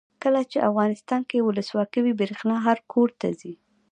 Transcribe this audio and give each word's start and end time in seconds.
کله 0.23 0.41
چې 0.51 0.65
افغانستان 0.69 1.21
کې 1.29 1.45
ولسواکي 1.47 1.99
وي 2.01 2.13
برښنا 2.21 2.55
هر 2.67 2.77
کور 2.91 3.09
ته 3.19 3.27
ځي. 3.39 3.53